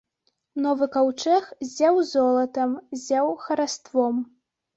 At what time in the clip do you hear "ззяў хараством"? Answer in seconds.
3.01-4.21